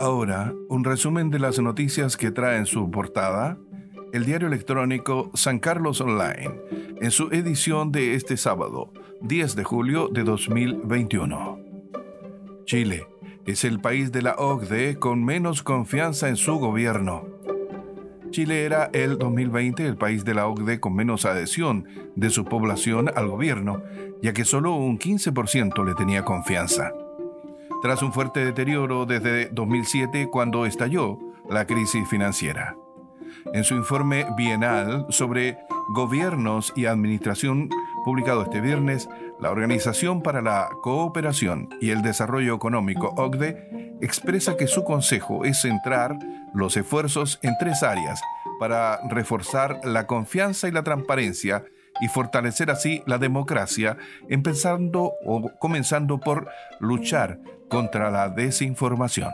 Ahora, 0.00 0.54
un 0.68 0.84
resumen 0.84 1.28
de 1.30 1.40
las 1.40 1.58
noticias 1.58 2.16
que 2.16 2.30
trae 2.30 2.56
en 2.56 2.66
su 2.66 2.88
portada 2.88 3.58
el 4.12 4.24
diario 4.24 4.46
electrónico 4.46 5.32
San 5.34 5.58
Carlos 5.58 6.00
Online, 6.00 6.52
en 7.00 7.10
su 7.10 7.28
edición 7.32 7.90
de 7.90 8.14
este 8.14 8.36
sábado, 8.36 8.92
10 9.22 9.56
de 9.56 9.64
julio 9.64 10.08
de 10.08 10.22
2021. 10.22 11.58
Chile 12.64 13.08
es 13.44 13.64
el 13.64 13.80
país 13.80 14.12
de 14.12 14.22
la 14.22 14.36
OCDE 14.36 15.00
con 15.00 15.24
menos 15.24 15.64
confianza 15.64 16.28
en 16.28 16.36
su 16.36 16.58
gobierno. 16.60 17.26
Chile 18.30 18.64
era 18.64 18.90
el 18.92 19.18
2020 19.18 19.84
el 19.84 19.96
país 19.96 20.24
de 20.24 20.34
la 20.34 20.46
OCDE 20.46 20.78
con 20.78 20.94
menos 20.94 21.24
adhesión 21.24 21.86
de 22.14 22.30
su 22.30 22.44
población 22.44 23.10
al 23.16 23.26
gobierno, 23.26 23.82
ya 24.22 24.32
que 24.32 24.44
solo 24.44 24.74
un 24.74 24.98
15% 24.98 25.84
le 25.84 25.94
tenía 25.94 26.24
confianza. 26.24 26.92
Tras 27.80 28.02
un 28.02 28.12
fuerte 28.12 28.44
deterioro 28.44 29.06
desde 29.06 29.50
2007 29.50 30.30
cuando 30.30 30.66
estalló 30.66 31.18
la 31.48 31.64
crisis 31.64 32.08
financiera. 32.08 32.76
En 33.52 33.62
su 33.62 33.74
informe 33.76 34.26
bienal 34.36 35.06
sobre 35.10 35.58
gobiernos 35.90 36.72
y 36.74 36.86
administración 36.86 37.70
publicado 38.04 38.42
este 38.42 38.60
viernes, 38.60 39.08
la 39.40 39.50
Organización 39.50 40.22
para 40.22 40.42
la 40.42 40.68
Cooperación 40.82 41.68
y 41.80 41.90
el 41.90 42.02
Desarrollo 42.02 42.56
Económico, 42.56 43.14
OCDE, 43.16 43.96
expresa 44.00 44.56
que 44.56 44.66
su 44.66 44.82
consejo 44.82 45.44
es 45.44 45.60
centrar 45.60 46.18
los 46.54 46.76
esfuerzos 46.76 47.38
en 47.42 47.54
tres 47.60 47.84
áreas 47.84 48.20
para 48.58 48.98
reforzar 49.08 49.80
la 49.84 50.06
confianza 50.08 50.66
y 50.66 50.72
la 50.72 50.82
transparencia 50.82 51.64
y 52.00 52.08
fortalecer 52.08 52.70
así 52.70 53.02
la 53.06 53.18
democracia, 53.18 53.96
empezando 54.28 55.14
o 55.24 55.50
comenzando 55.58 56.18
por 56.18 56.48
luchar 56.80 57.38
contra 57.68 58.10
la 58.10 58.28
desinformación. 58.28 59.30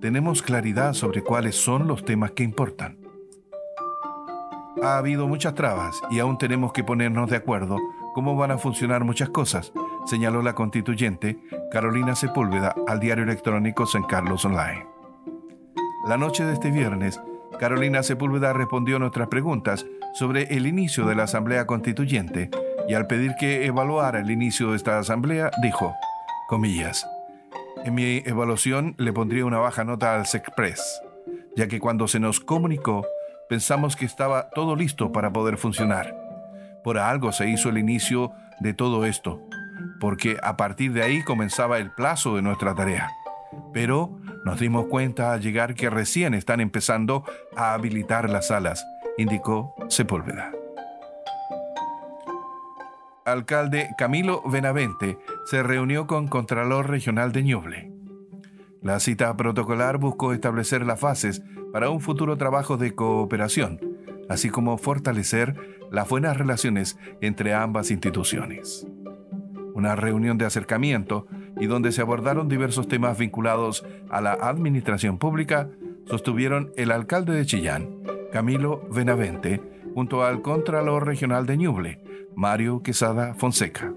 tenemos 0.00 0.42
claridad 0.42 0.94
sobre 0.94 1.22
cuáles 1.22 1.56
son 1.56 1.88
los 1.88 2.04
temas 2.04 2.30
que 2.30 2.44
importan. 2.44 2.99
Ha 4.82 4.96
habido 4.96 5.28
muchas 5.28 5.54
trabas 5.54 6.00
y 6.10 6.20
aún 6.20 6.38
tenemos 6.38 6.72
que 6.72 6.84
ponernos 6.84 7.28
de 7.28 7.36
acuerdo 7.36 7.76
cómo 8.14 8.34
van 8.34 8.50
a 8.50 8.58
funcionar 8.58 9.04
muchas 9.04 9.28
cosas, 9.28 9.72
señaló 10.06 10.40
la 10.40 10.54
constituyente 10.54 11.38
Carolina 11.70 12.14
Sepúlveda 12.14 12.74
al 12.86 12.98
diario 12.98 13.24
electrónico 13.24 13.84
San 13.84 14.04
Carlos 14.04 14.44
Online. 14.46 14.86
La 16.06 16.16
noche 16.16 16.44
de 16.44 16.54
este 16.54 16.70
viernes, 16.70 17.20
Carolina 17.58 18.02
Sepúlveda 18.02 18.54
respondió 18.54 18.98
nuestras 18.98 19.28
preguntas 19.28 19.84
sobre 20.14 20.44
el 20.44 20.66
inicio 20.66 21.04
de 21.04 21.14
la 21.14 21.24
Asamblea 21.24 21.66
Constituyente 21.66 22.48
y 22.88 22.94
al 22.94 23.06
pedir 23.06 23.34
que 23.38 23.66
evaluara 23.66 24.20
el 24.20 24.30
inicio 24.30 24.70
de 24.70 24.76
esta 24.76 24.98
Asamblea, 24.98 25.50
dijo, 25.62 25.94
comillas, 26.48 27.06
en 27.84 27.94
mi 27.94 28.22
evaluación 28.24 28.94
le 28.96 29.12
pondría 29.12 29.44
una 29.44 29.58
baja 29.58 29.84
nota 29.84 30.14
al 30.14 30.26
SECPRES, 30.26 31.02
ya 31.54 31.68
que 31.68 31.80
cuando 31.80 32.08
se 32.08 32.18
nos 32.18 32.40
comunicó 32.40 33.04
pensamos 33.50 33.96
que 33.96 34.04
estaba 34.04 34.48
todo 34.50 34.76
listo 34.76 35.10
para 35.10 35.32
poder 35.32 35.56
funcionar. 35.56 36.16
Por 36.84 36.98
algo 36.98 37.32
se 37.32 37.50
hizo 37.50 37.68
el 37.68 37.78
inicio 37.78 38.30
de 38.60 38.74
todo 38.74 39.04
esto, 39.04 39.42
porque 39.98 40.36
a 40.40 40.56
partir 40.56 40.92
de 40.92 41.02
ahí 41.02 41.24
comenzaba 41.24 41.78
el 41.78 41.90
plazo 41.90 42.36
de 42.36 42.42
nuestra 42.42 42.76
tarea. 42.76 43.10
Pero 43.72 44.16
nos 44.44 44.60
dimos 44.60 44.86
cuenta 44.86 45.32
al 45.32 45.40
llegar 45.40 45.74
que 45.74 45.90
recién 45.90 46.32
están 46.34 46.60
empezando 46.60 47.24
a 47.56 47.74
habilitar 47.74 48.30
las 48.30 48.46
salas, 48.46 48.86
indicó 49.18 49.74
Sepúlveda. 49.88 50.52
Alcalde 53.24 53.90
Camilo 53.98 54.42
Benavente 54.48 55.18
se 55.46 55.64
reunió 55.64 56.06
con 56.06 56.28
Contralor 56.28 56.88
Regional 56.88 57.32
de 57.32 57.42
Ñuble. 57.42 57.92
La 58.80 59.00
cita 59.00 59.36
protocolar 59.36 59.98
buscó 59.98 60.32
establecer 60.32 60.86
las 60.86 61.00
fases 61.00 61.42
para 61.72 61.90
un 61.90 62.00
futuro 62.00 62.36
trabajo 62.36 62.76
de 62.76 62.94
cooperación, 62.94 63.80
así 64.28 64.50
como 64.50 64.78
fortalecer 64.78 65.78
las 65.90 66.08
buenas 66.08 66.36
relaciones 66.36 66.98
entre 67.20 67.54
ambas 67.54 67.90
instituciones. 67.90 68.86
Una 69.74 69.96
reunión 69.96 70.38
de 70.38 70.46
acercamiento 70.46 71.26
y 71.58 71.66
donde 71.66 71.92
se 71.92 72.02
abordaron 72.02 72.48
diversos 72.48 72.88
temas 72.88 73.18
vinculados 73.18 73.84
a 74.08 74.20
la 74.20 74.32
administración 74.32 75.18
pública, 75.18 75.68
sostuvieron 76.06 76.72
el 76.76 76.90
alcalde 76.90 77.34
de 77.34 77.46
Chillán, 77.46 77.88
Camilo 78.32 78.82
Benavente, 78.90 79.60
junto 79.94 80.24
al 80.24 80.42
Contralor 80.42 81.06
Regional 81.06 81.46
de 81.46 81.56
Ñuble, 81.56 82.00
Mario 82.34 82.82
Quesada 82.82 83.34
Fonseca. 83.34 83.92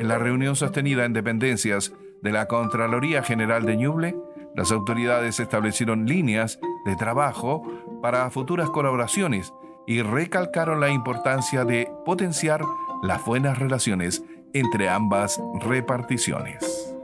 En 0.00 0.08
la 0.08 0.18
reunión 0.18 0.56
sostenida 0.56 1.04
en 1.04 1.12
dependencias 1.12 1.94
de 2.22 2.32
la 2.32 2.46
Contraloría 2.46 3.22
General 3.22 3.64
de 3.64 3.76
Ñuble, 3.76 4.16
las 4.54 4.72
autoridades 4.72 5.40
establecieron 5.40 6.06
líneas 6.06 6.58
de 6.84 6.96
trabajo 6.96 7.62
para 8.00 8.30
futuras 8.30 8.70
colaboraciones 8.70 9.52
y 9.86 10.02
recalcaron 10.02 10.80
la 10.80 10.90
importancia 10.90 11.64
de 11.64 11.90
potenciar 12.04 12.62
las 13.02 13.24
buenas 13.24 13.58
relaciones 13.58 14.22
entre 14.52 14.88
ambas 14.88 15.40
reparticiones. 15.60 16.94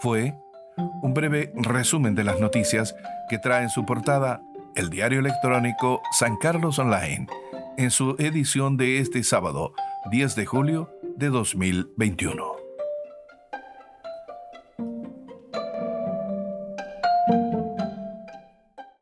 Fue 0.00 0.34
un 1.02 1.14
breve 1.14 1.52
resumen 1.54 2.14
de 2.14 2.24
las 2.24 2.40
noticias 2.40 2.94
que 3.28 3.38
trae 3.38 3.62
en 3.62 3.70
su 3.70 3.84
portada 3.84 4.42
el 4.74 4.90
diario 4.90 5.20
electrónico 5.20 6.00
San 6.12 6.36
Carlos 6.36 6.78
Online 6.78 7.26
en 7.76 7.90
su 7.90 8.16
edición 8.18 8.76
de 8.76 8.98
este 8.98 9.22
sábado, 9.22 9.74
10 10.10 10.34
de 10.34 10.46
julio 10.46 10.90
de 11.16 11.28
2021. 11.28 12.51